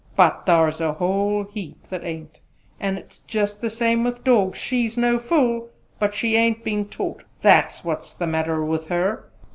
[0.15, 2.39] But thar's a whole heap that ain't!
[2.79, 4.57] An' it's jus' the same with dawgs.
[4.57, 9.29] She's no fool, but she ain't been taught: that's what's the matter with her.